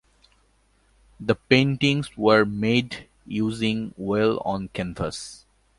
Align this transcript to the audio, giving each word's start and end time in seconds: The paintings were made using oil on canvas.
The 1.19 1.35
paintings 1.35 2.17
were 2.17 2.43
made 2.43 3.07
using 3.27 3.93
oil 4.01 4.41
on 4.43 4.69
canvas. 4.69 5.45